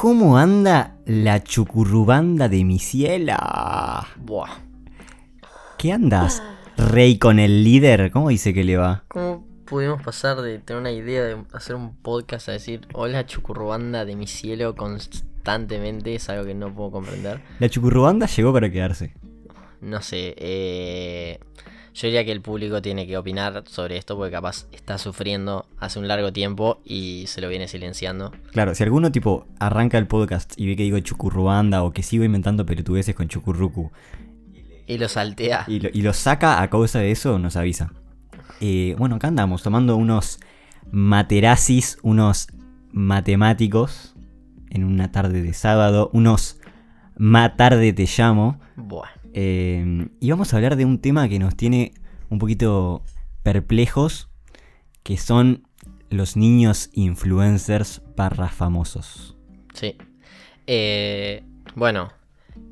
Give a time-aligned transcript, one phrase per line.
[0.00, 4.06] ¿Cómo anda la chucurrubanda de mi ciela?
[4.14, 4.60] Buah.
[5.76, 6.40] ¿Qué andas,
[6.76, 8.12] rey con el líder?
[8.12, 9.02] ¿Cómo dice que le va?
[9.08, 14.04] ¿Cómo pudimos pasar de tener una idea de hacer un podcast a decir hola chucurrubanda
[14.04, 16.14] de mi cielo constantemente?
[16.14, 17.42] Es algo que no puedo comprender.
[17.58, 19.14] La chucurrubanda llegó para quedarse.
[19.80, 21.40] No sé, eh,
[21.98, 25.98] yo diría que el público tiene que opinar sobre esto porque capaz está sufriendo hace
[25.98, 28.30] un largo tiempo y se lo viene silenciando.
[28.52, 32.22] Claro, si alguno tipo arranca el podcast y ve que digo chucurrubanda o que sigo
[32.22, 33.90] inventando pelotudeces con chucurrucu
[34.86, 35.64] Y lo saltea.
[35.66, 37.92] y lo, y lo saca a causa de eso, nos avisa.
[38.60, 40.38] Eh, bueno, acá andamos tomando unos
[40.92, 42.46] materazis, unos
[42.92, 44.14] matemáticos
[44.70, 46.60] en una tarde de sábado, unos
[47.16, 48.60] matarde te llamo.
[48.76, 49.17] Buah.
[49.34, 51.92] Eh, y vamos a hablar de un tema que nos tiene
[52.30, 53.02] un poquito
[53.42, 54.28] perplejos,
[55.02, 55.66] que son
[56.10, 59.36] los niños influencers barra famosos.
[59.74, 59.96] Sí.
[60.66, 61.42] Eh,
[61.74, 62.12] bueno,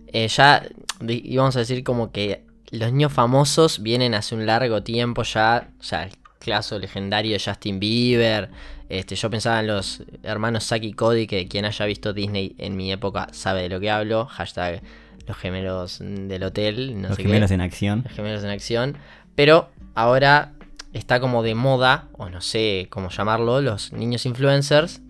[0.09, 0.67] eh, ya
[1.01, 5.71] íbamos a decir como que los niños famosos vienen hace un largo tiempo ya.
[5.79, 8.51] O sea, el caso legendario de Justin Bieber.
[8.89, 12.77] Este, yo pensaba en los hermanos Saki y Cody, que quien haya visto Disney en
[12.77, 14.27] mi época sabe de lo que hablo.
[14.27, 14.83] Hashtag
[15.27, 17.01] los gemelos del hotel.
[17.01, 17.29] No los sé qué.
[17.29, 18.03] gemelos en acción.
[18.05, 18.97] Los gemelos en acción.
[19.35, 20.53] Pero ahora
[20.93, 25.03] está como de moda, o no sé cómo llamarlo, los niños influencers,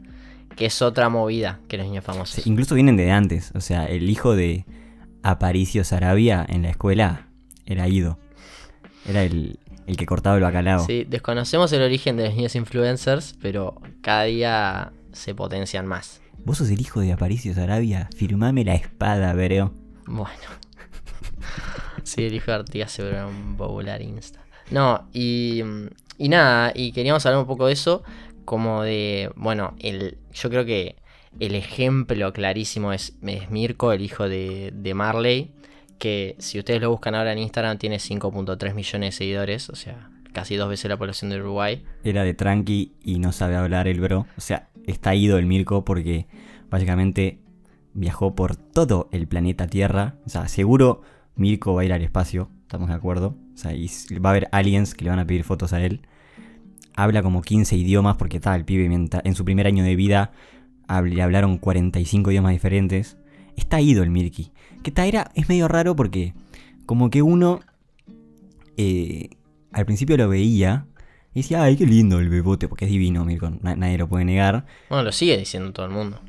[0.56, 2.42] que es otra movida que los niños famosos.
[2.42, 3.52] Sí, incluso vienen de antes.
[3.54, 4.64] O sea, el hijo de
[5.22, 7.28] Aparicio Sarabia en la escuela
[7.66, 8.18] era Ido.
[9.08, 10.84] Era el, el que cortaba el bacalao.
[10.84, 16.20] Sí, desconocemos el origen de los niños influencers, pero cada día se potencian más.
[16.44, 18.08] Vos sos el hijo de Aparicio Sarabia.
[18.16, 19.74] Firmame la espada, vereo.
[20.06, 20.30] Bueno.
[22.02, 24.40] sí, el hijo de Artigas se vuelve un popular Insta.
[24.70, 25.62] No, y,
[26.18, 28.02] y nada, y queríamos hablar un poco de eso,
[28.44, 30.96] como de, bueno, el, yo creo que
[31.38, 35.52] el ejemplo clarísimo es, es Mirko, el hijo de, de Marley,
[35.98, 40.10] que si ustedes lo buscan ahora en Instagram tiene 5.3 millones de seguidores, o sea,
[40.32, 41.84] casi dos veces la población de Uruguay.
[42.04, 44.26] Era de tranqui y no sabe hablar el bro.
[44.36, 46.26] O sea, está ido el Mirko porque
[46.68, 47.38] básicamente
[47.96, 50.16] viajó por todo el planeta Tierra.
[50.26, 51.02] O sea, seguro
[51.34, 53.36] Mirko va a ir al espacio, estamos de acuerdo.
[53.54, 53.88] O sea, y
[54.24, 56.02] va a haber aliens que le van a pedir fotos a él.
[56.94, 60.32] Habla como 15 idiomas porque está el pibe mientras- en su primer año de vida
[61.04, 63.16] le hablaron 45 idiomas diferentes.
[63.56, 64.52] Está ido el Mirky.
[64.82, 66.34] Que está era es medio raro porque
[66.86, 67.60] como que uno
[68.76, 69.30] eh,
[69.72, 70.86] al principio lo veía
[71.34, 74.24] y decía, ay, qué lindo el bebote, porque es divino, Mirko, na- nadie lo puede
[74.24, 74.64] negar.
[74.88, 76.20] Bueno, lo sigue diciendo todo el mundo.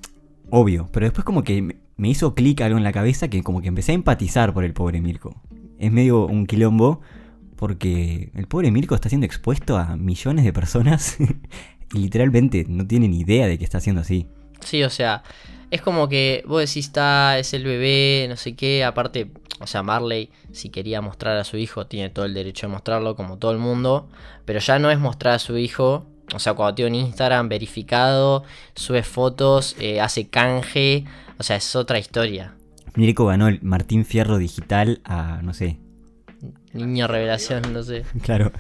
[0.50, 3.68] Obvio, pero después como que me- hizo clic algo en la cabeza que como que
[3.68, 5.42] empecé a empatizar por el pobre Mirko.
[5.78, 7.02] Es medio un quilombo
[7.56, 11.18] porque el pobre Mirko está siendo expuesto a millones de personas
[11.94, 14.28] y literalmente no tiene ni idea de que está haciendo así.
[14.62, 15.24] Sí, o sea,
[15.72, 19.84] es como que vos decís, está, es el bebé, no sé qué, aparte, o sea,
[19.84, 23.52] Marley, si quería mostrar a su hijo, tiene todo el derecho de mostrarlo, como todo
[23.52, 24.08] el mundo,
[24.46, 28.44] pero ya no es mostrar a su hijo, o sea, cuando tiene un Instagram verificado,
[28.76, 31.06] sube fotos, eh, hace canje,
[31.38, 32.56] o sea, es otra historia.
[32.96, 35.80] Mirko ganó el Martín Fierro digital a, no sé,
[36.74, 38.04] Niño revelación, no sé.
[38.22, 38.52] Claro.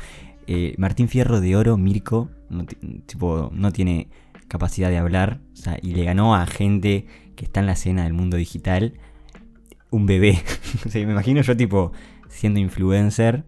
[0.48, 4.10] eh, Martín Fierro de Oro, Mirko, no, ti- tipo, no tiene
[4.48, 5.40] capacidad de hablar.
[5.54, 8.94] O sea, y le ganó a gente que está en la escena del mundo digital.
[9.92, 10.42] Un bebé.
[10.86, 11.92] o sea, me imagino yo, tipo,
[12.30, 13.44] siendo influencer,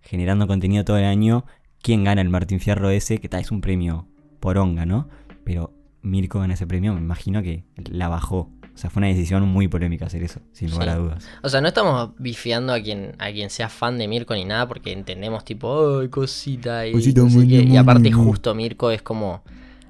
[0.00, 1.44] generando contenido todo el año.
[1.82, 3.18] ¿Quién gana el Martín Fierro ese?
[3.18, 4.06] Que tal, es un premio
[4.40, 5.08] poronga, ¿no?
[5.44, 5.72] Pero
[6.02, 8.50] Mirko gana ese premio, me imagino que la bajó.
[8.74, 10.90] O sea, fue una decisión muy polémica hacer eso, sin lugar Sí.
[10.94, 11.28] a dudas.
[11.42, 14.66] O sea, no estamos bifiando a quien, a quien sea fan de Mirko ni nada,
[14.66, 17.60] porque entendemos tipo, ay, cosita y, Cosita no sé muy qué".
[17.60, 18.24] Y muy, aparte muy.
[18.26, 19.42] justo Mirko es como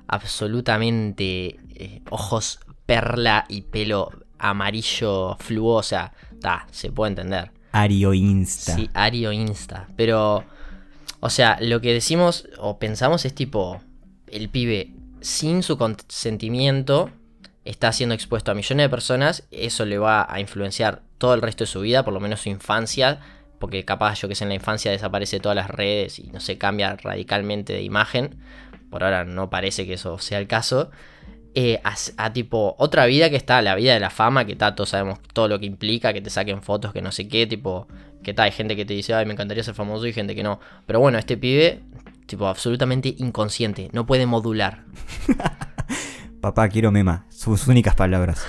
[0.09, 7.53] absolutamente eh, ojos perla y pelo amarillo fluo, o sea, ta, se puede entender.
[7.71, 8.75] Ario Insta.
[8.75, 9.87] Sí, Ario Insta.
[9.97, 10.45] Pero,
[11.25, 13.81] o sea, lo que decimos o pensamos es tipo,
[14.27, 14.91] el pibe
[15.21, 17.11] sin su consentimiento
[17.65, 21.63] está siendo expuesto a millones de personas, eso le va a influenciar todo el resto
[21.63, 23.21] de su vida, por lo menos su infancia,
[23.61, 26.59] porque capaz yo que sé en la infancia desaparece todas las redes y no se
[26.59, 28.39] cambia radicalmente de imagen.
[28.91, 30.91] Por ahora no parece que eso sea el caso.
[31.55, 34.75] Eh, a, a tipo otra vida que está, la vida de la fama, que está,
[34.75, 37.87] todos sabemos todo lo que implica, que te saquen fotos, que no sé qué, tipo,
[38.23, 40.43] que tal, hay gente que te dice, ay, me encantaría ser famoso y gente que
[40.43, 40.61] no.
[40.87, 41.81] Pero bueno, este pibe,
[42.27, 44.85] tipo, absolutamente inconsciente, no puede modular.
[46.41, 47.27] Papá, quiero mema.
[47.29, 48.45] Sus únicas palabras.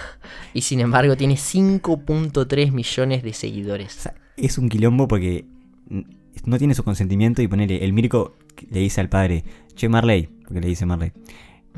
[0.53, 3.91] Y sin embargo tiene 5.3 millones de O seguidores.
[3.93, 5.45] sea, es un quilombo porque
[6.45, 8.35] no tiene su consentimiento y ponele, el Mirko
[8.69, 9.43] le dice al padre,
[9.75, 11.11] che Marley, porque le dice Marley,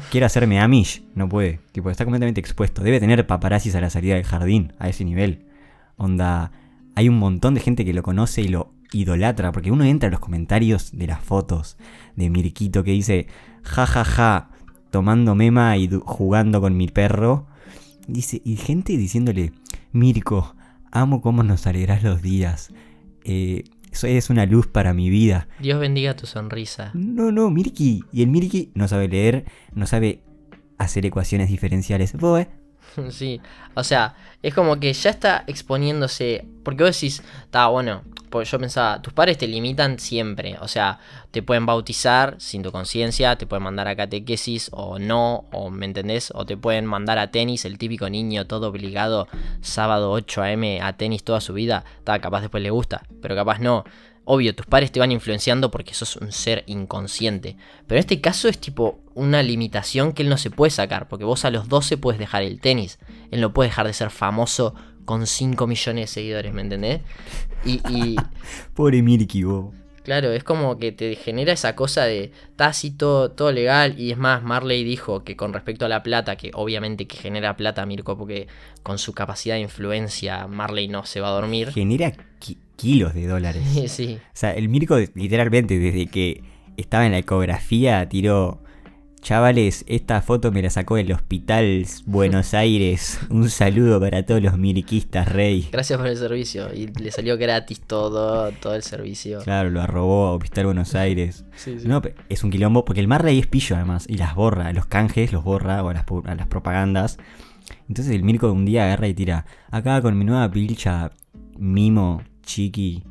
[0.10, 1.60] quiere hacerme Amish, no puede.
[1.72, 2.82] Tipo, está completamente expuesto.
[2.82, 5.46] Debe tener paparazzis a la salida del jardín, a ese nivel.
[5.98, 6.52] Onda,
[6.96, 10.12] hay un montón de gente que lo conoce y lo idolatra, porque uno entra a
[10.12, 11.78] los comentarios de las fotos
[12.16, 13.28] de Mirquito que dice,
[13.64, 14.50] ja ja ja,
[14.92, 17.48] tomando mema y jugando con mi perro.
[18.08, 19.52] Dice, y gente diciéndole,
[19.92, 20.56] Mirko,
[20.92, 22.72] amo cómo nos alegrás los días.
[23.24, 23.64] Eh,
[24.04, 25.48] eres una luz para mi vida.
[25.60, 26.92] Dios bendiga tu sonrisa.
[26.94, 28.04] No, no, Mirki.
[28.12, 30.22] Y el Mirki no sabe leer, no sabe
[30.78, 32.14] hacer ecuaciones diferenciales.
[32.14, 32.48] Eh.
[33.10, 33.42] Sí,
[33.74, 36.46] o sea, es como que ya está exponiéndose.
[36.64, 38.02] Porque vos decís, está bueno.
[38.30, 40.58] Porque yo pensaba, tus padres te limitan siempre.
[40.60, 41.00] O sea,
[41.32, 45.86] te pueden bautizar sin tu conciencia, te pueden mandar a catequesis o no, o me
[45.86, 49.28] entendés, o te pueden mandar a tenis, el típico niño todo obligado,
[49.62, 51.86] sábado 8 am a tenis toda su vida.
[52.00, 53.86] Está, capaz después le gusta, pero capaz no.
[54.26, 57.58] Obvio, tus padres te van influenciando porque sos un ser inconsciente.
[57.88, 61.08] Pero en este caso es tipo una limitación que él no se puede sacar.
[61.08, 62.98] Porque vos a los 12 puedes dejar el tenis.
[63.30, 64.74] Él no puede dejar de ser famoso
[65.06, 67.02] con 5 millones de seguidores, ¿me entendés?
[67.64, 68.16] Y, y,
[68.74, 69.74] Pobre Mirki, vos.
[70.04, 74.00] claro, es como que te genera esa cosa de tácito, todo legal.
[74.00, 77.56] Y es más, Marley dijo que con respecto a la plata, que obviamente que genera
[77.56, 78.48] plata Mirko, porque
[78.82, 81.72] con su capacidad de influencia Marley no se va a dormir.
[81.72, 82.14] Genera
[82.76, 83.64] kilos de dólares.
[83.72, 84.18] Sí, sí.
[84.22, 86.44] O sea, el Mirko literalmente desde que
[86.78, 88.62] estaba en la ecografía tiró...
[89.22, 93.20] Chavales, esta foto me la sacó del hospital Buenos Aires.
[93.32, 95.68] Un saludo para todos los mirquistas, rey.
[95.72, 96.72] Gracias por el servicio.
[96.72, 99.40] Y le salió gratis todo, todo el servicio.
[99.40, 101.44] Claro, lo arrobó a Hospital Buenos Aires.
[101.56, 101.88] Sí, sí.
[101.88, 105.34] No, es un quilombo, porque el Marley es pillo además, y las borra, los canjes
[105.34, 107.18] los borra, o a las, a las propagandas.
[107.88, 111.12] Entonces el Mirko un día agarra y tira, acá con mi nueva pilcha,
[111.58, 113.04] mimo, chiqui,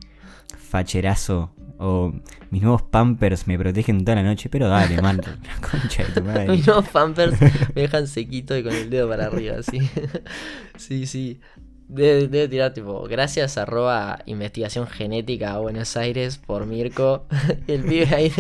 [0.57, 2.13] facherazo, o
[2.51, 5.17] mis nuevos pampers me protegen toda la noche, pero dale, man,
[5.47, 6.49] la concha de tu madre.
[6.49, 7.51] Mis nuevos pampers me
[7.83, 9.81] dejan sequito y con el dedo para arriba, sí.
[10.77, 11.41] sí, sí.
[11.87, 17.27] Debe, debe tirar tipo, gracias arroba investigación genética a Buenos Aires por Mirko.
[17.67, 18.33] el pibe ahí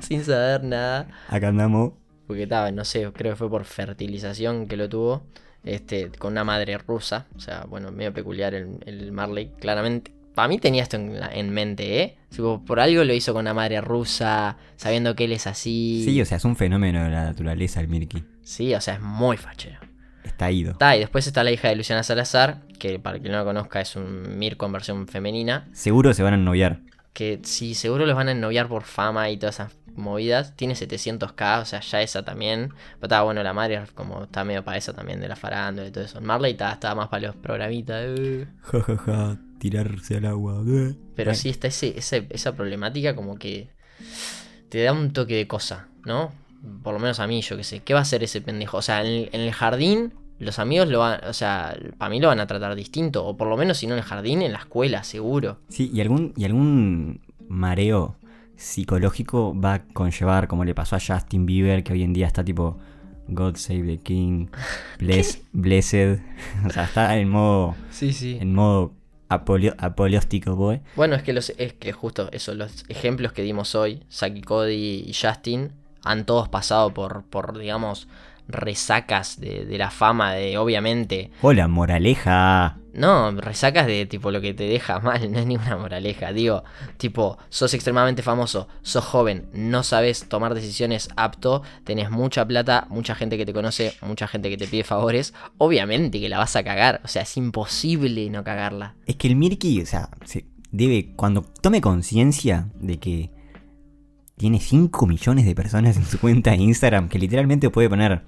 [0.00, 1.08] sin saber nada.
[1.28, 1.92] Acá andamos.
[2.26, 5.22] Porque estaba, no sé, creo que fue por fertilización que lo tuvo.
[5.64, 7.26] Este, con una madre rusa.
[7.36, 9.50] O sea, bueno, medio peculiar el, el Marley.
[9.60, 10.12] Claramente.
[10.34, 12.16] Para mí tenía esto en, la- en mente, ¿eh?
[12.30, 16.02] Tipo, por algo lo hizo con una madre rusa, sabiendo que él es así.
[16.04, 18.22] Sí, o sea, es un fenómeno de la naturaleza el Mirki.
[18.42, 19.80] Sí, o sea, es muy fachero.
[20.22, 20.72] Está ido.
[20.72, 23.80] Está, y después está la hija de Luciana Salazar, que para quien no la conozca
[23.80, 25.66] es un Mirko en versión femenina.
[25.72, 26.80] Seguro se van a noviar.
[27.12, 30.54] Que sí, seguro los van a ennoviar por fama y todas esas movidas.
[30.56, 32.68] Tiene 700k, o sea, ya esa también.
[32.96, 35.90] Pero está bueno, la madre como está medio para eso también, de la farándula y
[35.90, 36.20] todo eso.
[36.20, 37.96] Marley estaba más para los programitas.
[38.18, 38.46] eh.
[38.62, 40.62] Ja, ja, ja, tirarse al agua.
[40.66, 40.94] eh.
[41.16, 43.68] Pero sí está ese, ese- esa problemática como que
[44.68, 46.32] te da un toque de cosa, ¿no?
[46.82, 47.80] Por lo menos a mí, yo qué sé.
[47.80, 48.78] ¿Qué va a hacer ese pendejo?
[48.78, 52.20] O sea, en el, en el jardín, los amigos lo van, o sea, para mí
[52.20, 53.24] lo van a tratar distinto.
[53.24, 55.60] O por lo menos si no en el jardín, en la escuela, seguro.
[55.68, 58.16] Sí, y algún, y algún mareo
[58.58, 62.44] psicológico va a conllevar, como le pasó a Justin Bieber, que hoy en día está
[62.44, 62.76] tipo
[63.28, 64.48] God Save the King,
[64.98, 66.18] bless- Blessed.
[66.66, 68.36] O sea, está en modo, Sí, sí.
[68.40, 68.92] en modo
[69.28, 70.80] apolio- apolístico, boy.
[70.96, 75.04] Bueno, es que los, es que justo eso, los ejemplos que dimos hoy, Saki Cody
[75.06, 75.72] y Justin,
[76.02, 78.08] han todos pasado por, por digamos,
[78.48, 82.77] resacas de, de la fama de, obviamente, Hola, moraleja.
[82.98, 86.32] No, resacas de tipo lo que te deja mal, no es ninguna moraleja.
[86.32, 86.64] Digo,
[86.96, 93.14] tipo, sos extremadamente famoso, sos joven, no sabes tomar decisiones apto, tenés mucha plata, mucha
[93.14, 95.32] gente que te conoce, mucha gente que te pide favores.
[95.58, 98.94] Obviamente que la vas a cagar, o sea, es imposible no cagarla.
[99.06, 103.30] Es que el Mirki, o sea, se debe, cuando tome conciencia de que
[104.36, 108.22] tiene 5 millones de personas en su cuenta de Instagram, que literalmente puede poner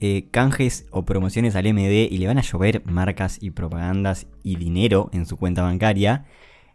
[0.00, 4.56] eh, canjes o promociones al MD y le van a llover marcas y propagandas y
[4.56, 6.24] dinero en su cuenta bancaria.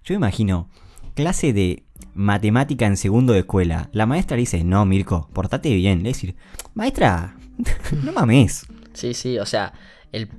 [0.04, 0.70] Yo me imagino,
[1.16, 3.90] clase de matemática en segundo de escuela.
[3.94, 6.04] La maestra le dice, no, Mirko, portate bien.
[6.04, 6.36] Le decir,
[6.74, 7.38] maestra,
[8.04, 8.66] no mames.
[8.94, 9.74] Sí, sí, o sea,
[10.12, 10.30] el-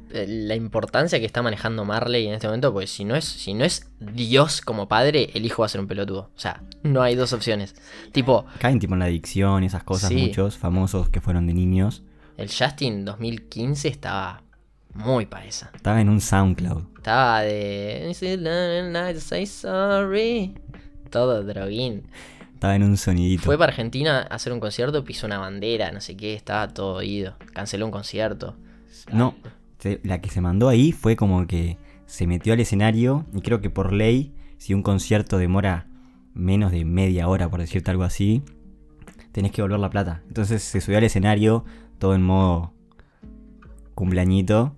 [0.48, 3.64] la importancia que está manejando Marley en este momento, pues si no es, si no
[3.64, 6.30] es Dios como padre, el hijo va a ser un pelotudo.
[6.36, 7.74] O sea, no hay dos opciones.
[8.12, 10.16] Tipo, Caen tipo en la adicción y esas cosas, Sí.
[10.16, 12.02] muchos famosos que fueron de niños.
[12.36, 14.42] El Justin 2015 estaba
[14.94, 15.70] muy para esa.
[15.74, 16.84] Estaba en un SoundCloud.
[16.96, 18.08] Estaba de.
[18.10, 20.54] "Is it long night to say sorry?"
[21.10, 22.04] Todo droguín.
[22.54, 23.42] Estaba en un sonidito.
[23.42, 27.02] Fue para Argentina a hacer un concierto, pisó una bandera, no sé qué, estaba todo
[27.02, 27.36] ido.
[27.52, 28.56] Canceló un concierto.
[29.12, 29.34] No,
[30.02, 31.76] la que se mandó ahí fue como que
[32.06, 35.86] se metió al escenario y creo que por ley, si un concierto demora
[36.32, 38.42] menos de media hora, por decirte algo así,
[39.32, 40.22] tenés que volver la plata.
[40.28, 41.64] Entonces se subió al escenario,
[42.04, 42.74] todo en modo
[43.94, 44.76] cumpleañito,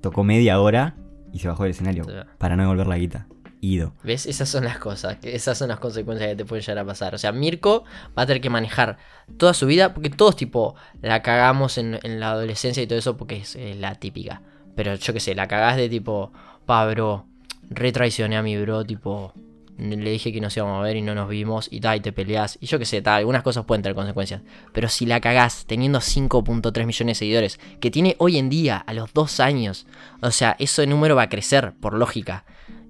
[0.00, 0.96] tocó media hora
[1.32, 2.04] y se bajó del escenario
[2.38, 3.28] para no devolver la guita.
[3.60, 3.94] Ido.
[4.02, 4.26] ¿Ves?
[4.26, 7.14] Esas son las cosas, que esas son las consecuencias que te pueden llegar a pasar.
[7.14, 7.84] O sea, Mirko
[8.18, 8.98] va a tener que manejar
[9.36, 13.16] toda su vida, porque todos tipo la cagamos en, en la adolescencia y todo eso,
[13.16, 14.42] porque es eh, la típica.
[14.74, 16.32] Pero yo qué sé, la cagás de tipo,
[16.66, 17.24] pa, bro,
[17.70, 19.32] retraicioné a mi bro, tipo,
[19.78, 22.12] le dije que nos íbamos a ver y no nos vimos, y tal, y te
[22.12, 24.42] peleás, y yo qué sé, tal, algunas cosas pueden tener consecuencias.
[24.72, 28.92] Pero si la cagás teniendo 5.3 millones de seguidores, que tiene hoy en día, a
[28.94, 29.86] los 2 años,
[30.20, 32.44] o sea, ese número va a crecer, por lógica.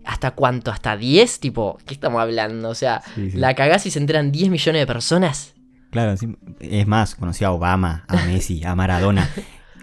[0.04, 0.72] ¿Hasta cuánto?
[0.72, 1.38] ¿Hasta 10?
[1.38, 2.68] Tipo, ¿qué estamos hablando?
[2.70, 3.38] O sea, Sí, sí.
[3.38, 5.54] la cagás y se enteran 10 millones de personas.
[5.90, 9.28] Claro, sí, es más, conocí a Obama, a Messi, a Maradona.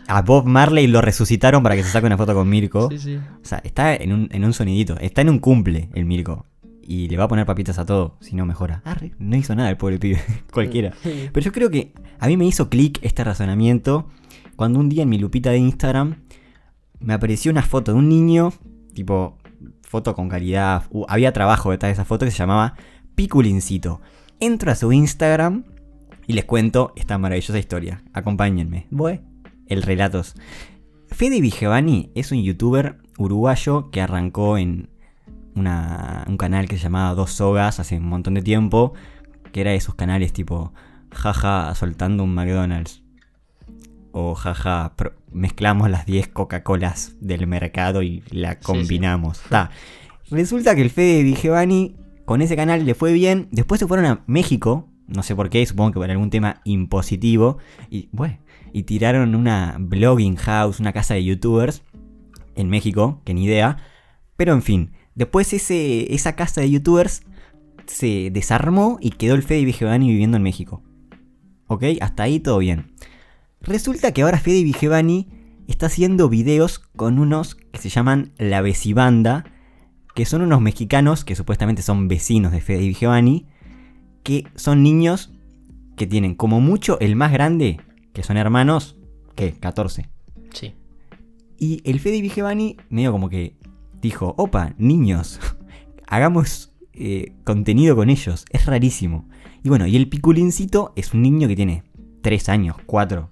[0.08, 2.90] A Bob Marley lo resucitaron para que se saque una foto con Mirko.
[2.98, 3.16] sí.
[3.18, 4.98] O sea, está en un, en un sonidito.
[5.00, 6.48] Está en un cumple el Mirko.
[6.90, 8.82] Y le va a poner papitas a todo, si no mejora.
[8.84, 10.20] Arre, no hizo nada el pobre pibe.
[10.52, 10.92] Cualquiera.
[11.04, 14.10] Pero yo creo que a mí me hizo clic este razonamiento
[14.56, 16.16] cuando un día en mi lupita de Instagram
[17.00, 18.54] me apareció una foto de un niño,
[18.96, 19.38] tipo
[19.84, 20.86] foto con calidad.
[20.90, 22.74] uh, había trabajo detrás de esa foto que se llamaba
[23.14, 24.02] Piculincito.
[24.40, 25.66] Entro a su Instagram
[26.26, 28.02] y les cuento esta maravillosa historia.
[28.14, 28.88] Acompáñenme.
[28.90, 29.22] Voy.
[29.68, 30.34] El relatos.
[31.06, 34.90] Fede Vigevani es un youtuber uruguayo que arrancó en
[35.56, 38.94] una- un canal que se llamaba Dos Sogas hace un montón de tiempo.
[39.52, 40.74] Que era de esos canales tipo,
[41.12, 43.02] jaja, soltando un McDonald's.
[44.12, 44.94] O jaja,
[45.32, 48.58] mezclamos las 10 Coca-Colas del mercado y la sí.
[48.64, 49.40] combinamos.
[49.50, 49.70] Ta.
[50.32, 53.48] Resulta que el Fede Vigevani con ese canal le fue bien.
[53.52, 54.88] Después se fueron a México.
[55.08, 57.58] No sé por qué, supongo que por algún tema impositivo.
[57.90, 58.38] Y bueno,
[58.74, 61.82] y tiraron una blogging house, una casa de youtubers
[62.56, 63.78] en México, que ni idea.
[64.38, 67.24] Pero en fin, después ese, esa casa de youtubers
[67.88, 70.84] se desarmó y quedó el Fede Vigevani viviendo en México.
[71.68, 71.84] ¿Ok?
[72.02, 72.94] Hasta ahí todo bien.
[73.62, 75.28] Resulta que ahora Fede Vigevani
[75.68, 79.46] está haciendo videos con unos que se llaman La Vecibanda,
[80.16, 83.48] que son unos mexicanos que supuestamente son vecinos de Fede Vigevani,
[84.24, 85.32] que son niños
[85.96, 87.80] que tienen como mucho el más grande,
[88.14, 88.98] que son hermanos,
[89.36, 89.52] ¿qué?
[89.54, 90.10] 14.
[90.54, 90.74] Sí.
[91.58, 93.56] Y el Fede Vigevani medio como que
[94.02, 95.40] dijo, opa, niños,
[96.08, 98.46] hagamos eh, contenido con ellos.
[98.50, 99.28] Es rarísimo.
[99.64, 101.84] Y bueno, y el Piculincito es un niño que tiene
[102.22, 103.32] 3 años, 4,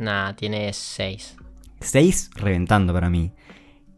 [0.00, 1.36] Nah, tiene 6.
[1.80, 3.32] 6 reventando para mí.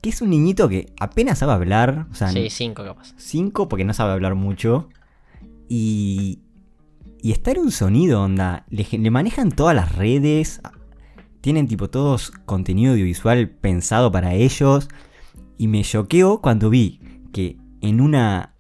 [0.00, 3.14] Que es un niñito que apenas sabe hablar, o sea, Sí, 5 capaz.
[3.16, 4.88] 5 porque no sabe hablar mucho.
[5.68, 6.40] Y,
[7.22, 8.66] y está en un sonido, onda.
[8.68, 10.60] Le, le manejan todas las redes.
[11.40, 14.88] Tienen tipo todos contenido audiovisual pensado para ellos.
[15.62, 16.98] Y me choqueó cuando vi
[17.32, 18.56] que en una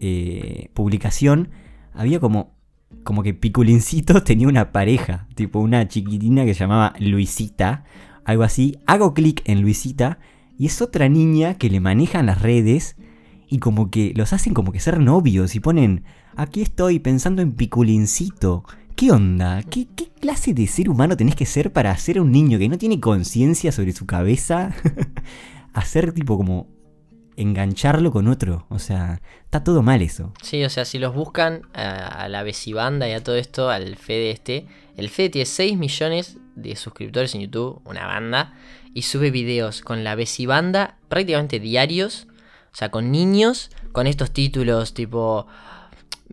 [0.00, 1.48] eh, publicación
[1.94, 2.52] había como,
[3.04, 5.26] como que Piculincito tenía una pareja.
[5.34, 7.84] Tipo una chiquitina que se llamaba Luisita.
[8.26, 8.76] Algo así.
[8.86, 10.18] Hago clic en Luisita.
[10.58, 12.96] Y es otra niña que le manejan las redes
[13.48, 16.04] y como que los hacen como que ser novios y ponen,
[16.36, 18.64] aquí estoy pensando en Piculincito.
[18.94, 19.62] ¿Qué onda?
[19.62, 22.76] ¿Qué, qué clase de ser humano tenés que ser para ser un niño que no
[22.76, 24.74] tiene conciencia sobre su cabeza?
[25.72, 26.68] Hacer tipo como
[27.36, 28.66] engancharlo con otro.
[28.68, 30.32] O sea, está todo mal eso.
[30.42, 33.96] Sí, o sea, si los buscan a, a la Besibanda y a todo esto, al
[33.96, 38.54] Fede este, el Fede tiene 6 millones de suscriptores en YouTube, una banda,
[38.94, 42.26] y sube videos con la Besibanda prácticamente diarios,
[42.72, 45.46] o sea, con niños, con estos títulos tipo...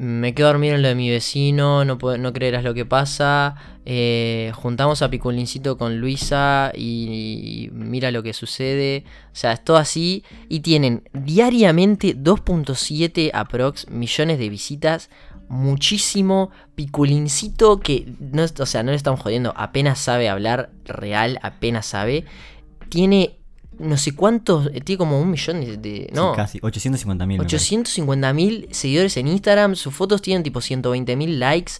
[0.01, 2.85] Me quedo a dormir en lo de mi vecino, no, puedo- no creerás lo que
[2.85, 3.55] pasa.
[3.91, 9.03] eh, juntamos a Piculincito con Luisa y, y mira lo que sucede.
[9.33, 10.23] O sea, es todo así.
[10.47, 15.09] Y tienen diariamente 2.7 aprox millones de visitas.
[15.49, 16.51] Muchísimo.
[16.75, 19.53] Piculincito que, no, o sea, no le estamos jodiendo.
[19.57, 22.25] Apenas sabe hablar real, apenas sabe.
[22.89, 23.38] Tiene
[23.79, 25.77] no sé cuántos, eh, tiene como un millón de...
[25.77, 27.39] de- no, Sí, casi 850 mil.
[27.41, 31.73] 850 mil seguidores en Instagram, sus fotos tienen tipo 120 mil likes.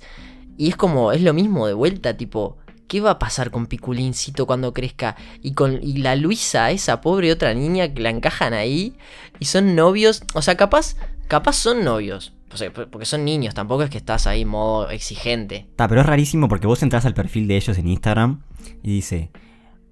[0.57, 4.45] Y es como, es lo mismo de vuelta, tipo, ¿qué va a pasar con Piculincito
[4.45, 5.15] cuando crezca?
[5.41, 8.93] Y con y la Luisa, esa pobre otra niña que la encajan ahí
[9.39, 10.21] y son novios.
[10.33, 10.95] O sea, capaz,
[11.27, 12.33] capaz son novios.
[12.51, 15.67] O sea, porque son niños, tampoco es que estás ahí modo exigente.
[15.69, 18.41] Está, pero es rarísimo porque vos entras al perfil de ellos en Instagram
[18.81, 19.29] y dice: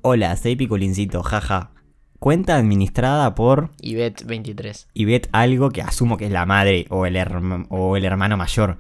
[0.02, 1.72] Hola, soy Piculincito, jaja.
[2.20, 4.88] Cuenta administrada por Y Bet 23.
[4.94, 8.38] y vet algo que asumo que es la madre o el, herma- o el hermano
[8.38, 8.78] mayor.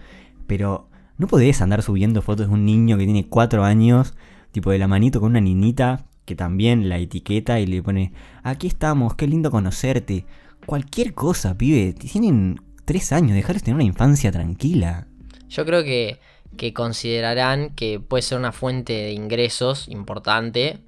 [0.48, 4.16] Pero no podés andar subiendo fotos de un niño que tiene 4 años,
[4.52, 8.12] tipo de la manito con una niñita, que también la etiqueta y le pone,
[8.44, 10.26] aquí estamos, qué lindo conocerte.
[10.66, 15.08] Cualquier cosa, pibe, tienen 3 años, dejarles tener una infancia tranquila.
[15.48, 16.20] Yo creo que,
[16.58, 20.80] que considerarán que puede ser una fuente de ingresos importante,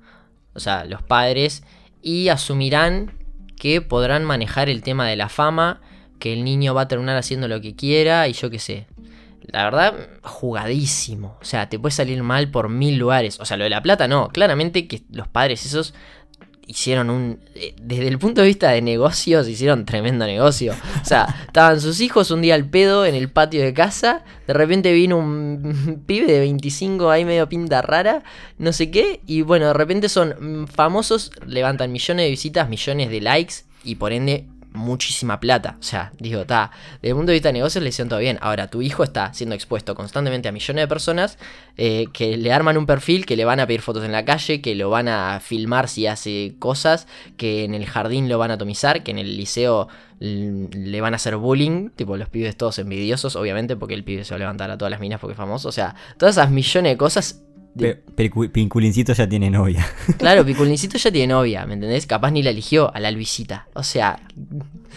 [0.55, 1.63] o sea, los padres,
[2.01, 3.13] y asumirán
[3.55, 5.81] que podrán manejar el tema de la fama,
[6.19, 8.87] que el niño va a terminar haciendo lo que quiera y yo qué sé.
[9.51, 11.37] La verdad, jugadísimo.
[11.41, 13.39] O sea, te puede salir mal por mil lugares.
[13.39, 14.29] O sea, lo de la plata no.
[14.29, 15.95] Claramente que los padres esos
[16.69, 17.39] hicieron un...
[17.55, 20.75] eh, Desde el punto de vista de negocios, hicieron tremendo negocio.
[21.01, 24.23] O sea, estaban sus hijos un día al pedo en el patio de casa.
[24.45, 28.23] De repente vino un pibe de 25 ahí medio pinta rara.
[28.59, 29.19] No sé qué.
[29.25, 31.31] Y bueno, de repente son mm, famosos.
[31.45, 33.55] Levantan millones de visitas, millones de likes.
[33.83, 34.45] Y por ende
[34.79, 35.77] muchísima plata.
[35.79, 36.71] O sea, digo, está,
[37.01, 38.39] desde el punto de vista de negocios le hicieron todo bien.
[38.41, 41.37] Ahora, tu hijo está siendo expuesto constantemente a millones de personas
[41.77, 44.61] eh, que le arman un perfil, que le van a pedir fotos en la calle,
[44.61, 47.07] que lo van a filmar si hace cosas,
[47.37, 49.87] que en el jardín lo van a atomizar, que en el liceo
[50.19, 54.23] l- le van a hacer bullying, tipo los pibes todos envidiosos, obviamente, porque el pibe
[54.23, 55.69] se va a levantar a todas las minas porque es famoso.
[55.69, 57.41] O sea, todas esas millones de cosas.
[57.79, 59.85] De- Pero, pero Cu- Pinculincito ya tiene novia.
[60.17, 62.05] claro, Piculincito ya tiene novia, ¿me entendés?
[62.05, 63.67] Capaz ni la eligió a la Luisita.
[63.73, 64.19] O sea,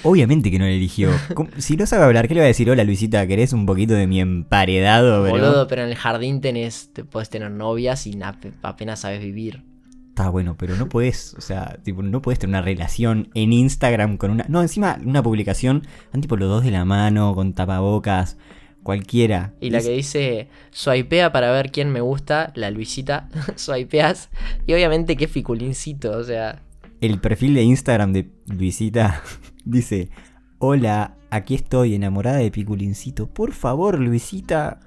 [0.04, 1.10] Obviamente que no le eligió.
[1.34, 2.68] ¿Cómo- Si no sabe hablar, ¿qué le va a decir?
[2.70, 5.30] Hola Luisita, ¿querés un poquito de mi emparedado, bro?
[5.30, 9.62] Boludo, pero en el jardín tenés, te puedes tener novias y na- apenas sabes vivir.
[10.08, 14.18] Está bueno, pero no puedes, o sea, tipo, no puedes tener una relación en Instagram
[14.18, 14.44] con una.
[14.48, 18.36] No, encima una publicación, van tipo los dos de la mano, con tapabocas,
[18.82, 19.54] cualquiera.
[19.60, 24.30] Y la que dice, swipea para ver quién me gusta, la Luisita, swipeas.
[24.66, 26.62] Y obviamente que es ficulincito, o sea,
[27.00, 29.22] El perfil de Instagram de Luisita
[29.64, 30.10] dice:
[30.58, 33.26] Hola, aquí estoy enamorada de Piculincito.
[33.26, 34.80] Por favor, Luisita.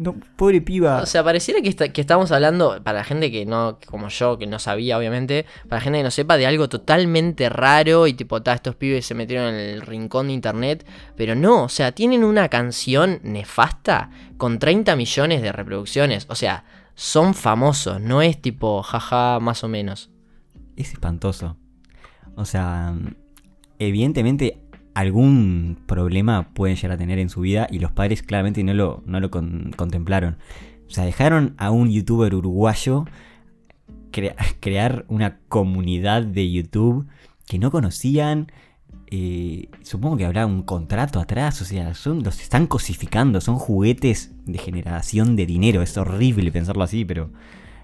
[0.00, 1.02] No, pobre piba.
[1.02, 4.38] o sea, pareciera que, está- que estamos hablando, para la gente que no, como yo,
[4.38, 8.12] que no sabía, obviamente, para la gente que no sepa, de algo totalmente raro y
[8.14, 10.86] tipo, ta, estos pibes se metieron en el rincón de internet,
[11.16, 16.64] pero no, o sea, tienen una canción nefasta con 30 millones de reproducciones, o sea,
[16.94, 20.10] son famosos, no es tipo, jaja, más o menos.
[20.76, 21.56] Es espantoso.
[22.36, 22.94] O sea,
[23.80, 24.58] evidentemente
[25.00, 29.02] algún problema pueden llegar a tener en su vida y los padres claramente no lo,
[29.06, 30.36] no lo con- contemplaron.
[30.86, 33.04] O sea, dejaron a un youtuber uruguayo
[34.10, 37.06] crea- crear una comunidad de YouTube
[37.46, 38.50] que no conocían.
[39.10, 44.32] eh, supongo que habrá un contrato atrás, o sea, son, los están cosificando, son juguetes
[44.46, 45.80] de generación de dinero.
[45.82, 47.30] Es horrible pensarlo así, pero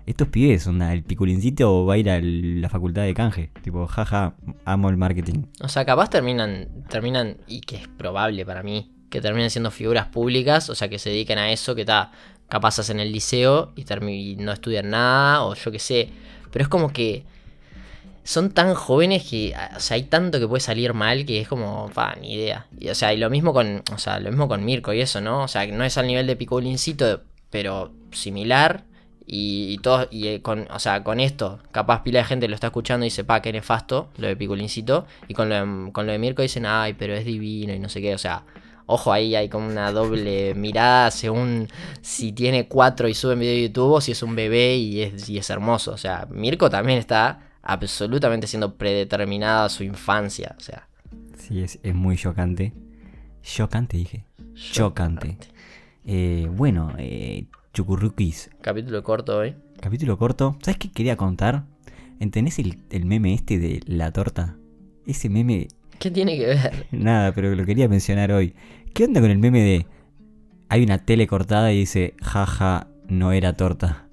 [0.07, 3.51] estos pibes, onda, el piculincito va a ir a la facultad de canje.
[3.63, 5.45] Tipo, jaja, amo el marketing.
[5.61, 10.07] O sea, capaz terminan, terminan, y que es probable para mí, que terminen siendo figuras
[10.07, 12.13] públicas, o sea, que se dediquen a eso, que está,
[12.49, 16.11] capaz hacen el liceo y, y no estudian nada, o yo qué sé.
[16.51, 17.25] Pero es como que
[18.25, 21.91] son tan jóvenes que, o sea, hay tanto que puede salir mal que es como,
[21.95, 22.67] pa, ni idea.
[22.79, 25.21] Y, o sea, y lo mismo con, o sea, lo mismo con Mirko y eso,
[25.21, 25.43] ¿no?
[25.43, 28.85] O sea, que no es al nivel de Picolincito, pero similar.
[29.27, 32.55] Y, y todo, y eh, con, o sea, con esto, capaz pila de gente lo
[32.55, 35.07] está escuchando y dice, pa, qué nefasto, lo de Piculincito.
[35.29, 37.89] Y con lo de, con lo de Mirko dicen, ay, pero es divino y no
[37.89, 38.15] sé qué.
[38.15, 38.45] O sea,
[38.87, 41.69] ojo, ahí hay como una doble mirada según
[42.03, 45.03] si tiene cuatro y sube en video de YouTube o si es un bebé y
[45.03, 45.93] es, y es hermoso.
[45.93, 50.55] O sea, Mirko también está absolutamente siendo predeterminada su infancia.
[50.59, 50.89] O sea,
[51.45, 52.73] Sí, es, es muy chocante.
[53.43, 54.25] Chocante, dije.
[54.55, 55.37] Chocante.
[56.07, 58.51] Eh, bueno, eh, Chucurruquis.
[58.61, 59.57] Capítulo corto hoy.
[59.81, 60.57] Capítulo corto.
[60.63, 61.65] ¿Sabes qué quería contar?
[62.21, 64.57] ¿Entendés el, el meme este de la torta?
[65.07, 65.67] Ese meme,
[65.99, 66.87] ¿Qué tiene que ver?
[66.93, 68.55] nada, pero lo quería mencionar hoy.
[68.95, 69.87] ¿Qué onda con el meme de...
[70.69, 74.04] Hay una tele cortada y dice, jaja, no era torta?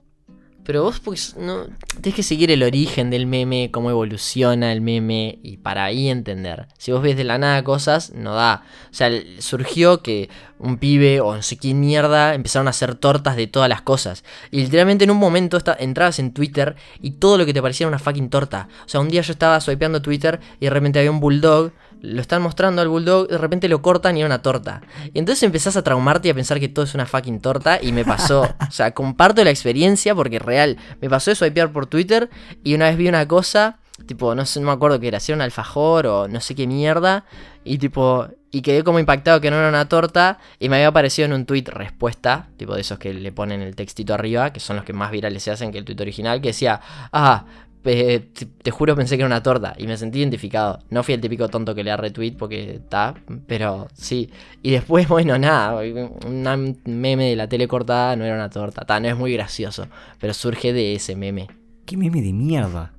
[0.63, 1.65] Pero vos pues no
[2.01, 6.67] tenés que seguir el origen del meme, cómo evoluciona el meme y para ahí entender.
[6.77, 8.63] Si vos ves de la nada cosas, no da.
[8.91, 13.35] O sea, surgió que un pibe o no sé quién mierda empezaron a hacer tortas
[13.35, 14.23] de todas las cosas.
[14.51, 17.85] Y literalmente en un momento esta- entrabas en Twitter y todo lo que te parecía
[17.85, 18.67] era una fucking torta.
[18.85, 21.71] O sea, un día yo estaba swipeando Twitter y de repente había un bulldog.
[22.01, 24.81] Lo están mostrando al bulldog, de repente lo cortan y era una torta.
[25.13, 27.79] Y entonces empezás a traumarte y a pensar que todo es una fucking torta.
[27.81, 28.41] Y me pasó.
[28.67, 30.77] O sea, comparto la experiencia porque real.
[31.01, 32.29] Me pasó de swipear por Twitter
[32.63, 33.79] y una vez vi una cosa.
[34.05, 36.55] Tipo, no sé, no me acuerdo qué era, si era un alfajor o no sé
[36.55, 37.25] qué mierda.
[37.63, 40.39] Y tipo, y quedé como impactado que no era una torta.
[40.57, 43.75] Y me había aparecido en un tweet respuesta, tipo de esos que le ponen el
[43.75, 46.49] textito arriba, que son los que más virales se hacen que el tweet original, que
[46.49, 47.45] decía, ah,
[47.83, 49.73] pe- te, te juro pensé que era una torta.
[49.77, 50.79] Y me sentí identificado.
[50.89, 53.15] No fui el típico tonto que le da retweet porque está,
[53.47, 54.29] pero sí.
[54.61, 55.81] Y después, bueno, nada,
[56.25, 58.85] un meme de la tele cortada no era una torta.
[58.85, 59.87] Ta, no es muy gracioso,
[60.19, 61.47] pero surge de ese meme.
[61.85, 62.93] ¿Qué meme de mierda?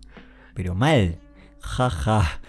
[0.55, 1.19] Pero mal.
[1.61, 2.41] Jaja.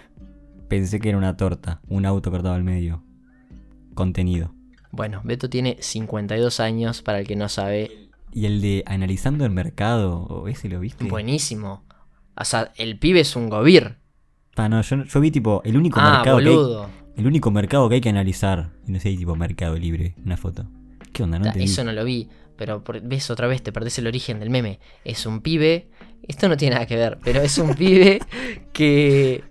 [0.67, 1.81] Pensé que era una torta.
[1.87, 3.03] Un auto cortado al medio.
[3.93, 4.53] Contenido.
[4.91, 8.09] Bueno, Beto tiene 52 años, para el que no sabe.
[8.31, 11.05] Y el de analizando el mercado, ¿o ese lo viste?
[11.05, 11.83] Buenísimo.
[12.35, 13.95] O sea, el pibe es un gobir.
[14.55, 17.89] Ah, no, yo, yo vi tipo el único Ah, mercado que hay, el único mercado
[17.89, 18.69] que hay que analizar.
[18.87, 20.65] Y no sé, hay tipo mercado libre, una foto.
[21.11, 21.37] ¿Qué onda?
[21.39, 21.51] No.
[21.55, 24.79] Eso no lo vi, pero por- ves otra vez, te perdés el origen del meme.
[25.05, 25.87] Es un pibe,
[26.27, 28.19] esto no tiene nada que ver, pero es un pibe
[28.73, 29.43] que,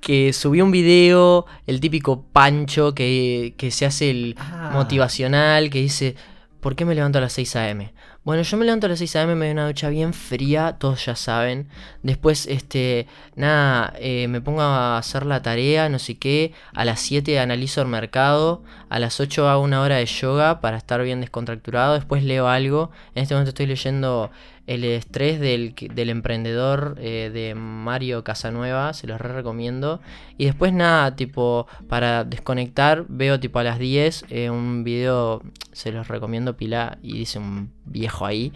[0.00, 4.70] que subió un video, el típico pancho que, que se hace el Ah.
[4.74, 6.14] motivacional, que dice,
[6.62, 7.92] ¿por qué me levanto a las 6 a.m.?
[8.24, 11.04] Bueno, yo me levanto a las 6 a.m., me doy una ducha bien fría, todos
[11.04, 11.68] ya saben.
[12.04, 16.52] Después, este, nada, eh, me pongo a hacer la tarea, no sé qué.
[16.72, 18.62] A las 7 analizo el mercado.
[18.88, 21.94] A las 8 hago una hora de yoga para estar bien descontracturado.
[21.94, 22.92] Después leo algo.
[23.16, 24.30] En este momento estoy leyendo
[24.72, 28.94] El estrés del, del emprendedor eh, de Mario Casanueva.
[28.94, 30.00] Se los re recomiendo.
[30.38, 35.92] Y después nada, tipo, para desconectar, veo tipo a las 10 eh, un video, se
[35.92, 38.52] los recomiendo pila, y dice un viejo ahí,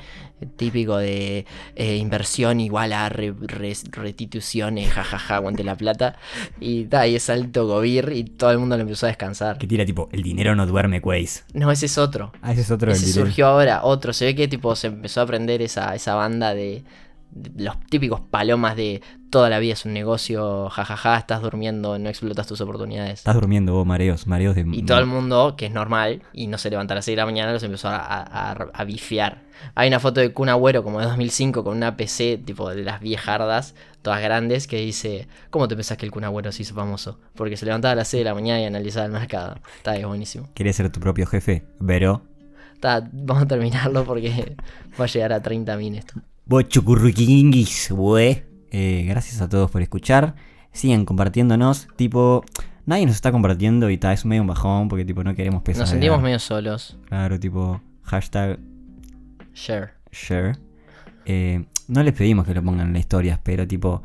[0.57, 6.17] típico de eh, inversión igual a re- re- restituciones, jajaja, aguante la plata.
[6.61, 9.59] Y ta, y es alto gobir y todo el mundo lo empezó a descansar.
[9.59, 11.43] Que tira tipo, el dinero no duerme, Quaze.
[11.55, 12.33] No, ese es otro.
[12.43, 14.13] Ah, ese es otro Ese surgió ahora, otro.
[14.13, 16.85] Se ve que tipo se empezó a aprender esa, esa banda de
[17.57, 22.47] los típicos palomas de toda la vida es un negocio, jajaja, estás durmiendo, no explotas
[22.47, 23.21] tus oportunidades.
[23.21, 24.65] Estás durmiendo vos, mareos, mareos de...
[24.73, 27.21] Y todo el mundo, que es normal, y no se levanta a las 6 de
[27.23, 29.43] la mañana, los empezó a, a, a- bifiar.
[29.75, 33.01] Hay una foto de Kun Agüero como de 2005 con una PC tipo de las
[33.01, 37.19] viejardas, todas grandes, que dice, ¿cómo te pensás que el Kun Agüero se hizo famoso?
[37.35, 39.57] Porque se levantaba a las 6 de la mañana y analizaba el mercado.
[39.77, 40.49] Está es buenísimo.
[40.55, 41.65] ¿Querés ser tu propio jefe?
[41.85, 42.23] Pero...
[42.75, 44.55] Está, vamos a terminarlo porque
[45.01, 46.21] va a llegar a 30 min esto.
[46.49, 48.45] Vos chucurruquinguis, güey.
[48.71, 50.37] Eh, gracias a todos por escuchar.
[50.71, 51.89] Sigan compartiéndonos.
[51.97, 52.45] Tipo,
[52.85, 55.81] nadie nos está compartiendo y está, es medio un bajón porque tipo no queremos pesar.
[55.81, 56.99] Nos sentimos medio solos.
[57.09, 58.61] Claro, tipo, hashtag
[59.55, 59.91] Share.
[60.13, 60.57] share.
[61.25, 64.05] Eh, no les pedimos que lo pongan en las historias, pero tipo,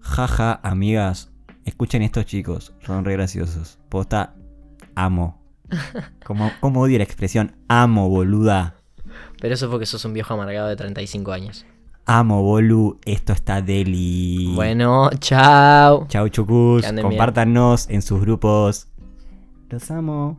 [0.00, 1.30] jaja, amigas,
[1.64, 3.78] escuchen estos chicos, son re graciosos.
[3.88, 4.34] Posta,
[4.94, 5.40] amo.
[6.24, 8.74] Como, como odio la expresión amo, boluda.
[9.40, 11.64] Pero eso porque sos un viejo amargado de 35 años.
[12.10, 14.54] Amo, bolu, esto está deli.
[14.54, 16.06] Bueno, chao.
[16.08, 16.80] Chau, chucus.
[16.80, 17.02] Bien.
[17.02, 18.88] Compártanos en sus grupos.
[19.68, 20.38] Los amo.